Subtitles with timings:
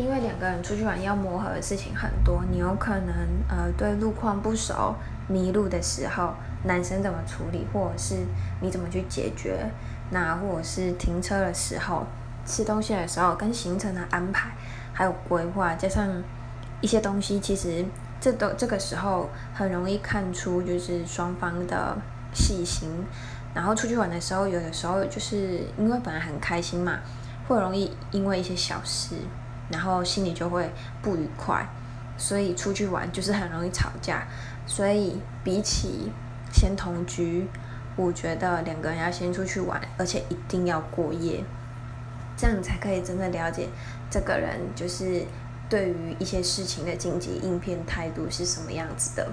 [0.00, 3.14] 因为两个人出去玩要磨合的事情很多，你有可能
[3.48, 4.94] 呃对路况不熟，
[5.28, 6.32] 迷路的时候，
[6.64, 8.16] 男生怎么处理，或者是
[8.60, 9.70] 你怎么去解决，
[10.10, 12.06] 那或者是停车的时候，
[12.46, 14.50] 吃东西的时候，跟行程的安排，
[14.92, 16.08] 还有规划，加上
[16.80, 17.84] 一些东西，其实
[18.18, 21.96] 这都这个时候很容易看出就是双方的
[22.32, 22.88] 细心。
[23.52, 27.00] 然后出去玩的时候，有的时候就是因为本来很开心嘛，
[27.48, 29.16] 会容易因为一些小事，
[29.70, 31.66] 然后心里就会不愉快，
[32.16, 34.26] 所以出去玩就是很容易吵架。
[34.66, 36.12] 所以比起
[36.52, 37.48] 先同居，
[37.96, 41.42] 我觉得两个人要先出去玩，而且一定要过夜，
[42.36, 43.68] 这样才可以真正了解
[44.10, 45.24] 这个人就是
[45.68, 49.28] 对于一些事情的紧急应变态度是什么样子的。